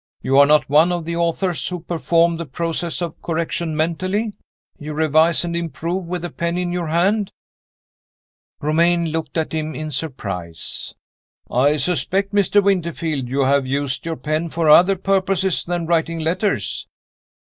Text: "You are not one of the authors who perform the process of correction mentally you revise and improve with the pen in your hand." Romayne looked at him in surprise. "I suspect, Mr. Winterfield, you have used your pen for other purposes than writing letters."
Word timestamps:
"You 0.23 0.39
are 0.39 0.47
not 0.47 0.67
one 0.67 0.91
of 0.91 1.05
the 1.05 1.15
authors 1.15 1.67
who 1.67 1.79
perform 1.81 2.37
the 2.37 2.47
process 2.47 3.03
of 3.03 3.21
correction 3.21 3.75
mentally 3.77 4.33
you 4.79 4.93
revise 4.93 5.45
and 5.45 5.55
improve 5.55 6.05
with 6.05 6.23
the 6.23 6.31
pen 6.31 6.57
in 6.57 6.71
your 6.71 6.87
hand." 6.87 7.31
Romayne 8.61 9.09
looked 9.11 9.37
at 9.37 9.51
him 9.53 9.75
in 9.75 9.91
surprise. 9.91 10.95
"I 11.51 11.77
suspect, 11.77 12.33
Mr. 12.33 12.63
Winterfield, 12.63 13.29
you 13.29 13.41
have 13.41 13.67
used 13.67 14.03
your 14.07 14.15
pen 14.17 14.49
for 14.49 14.67
other 14.71 14.95
purposes 14.95 15.63
than 15.63 15.85
writing 15.85 16.17
letters." 16.17 16.87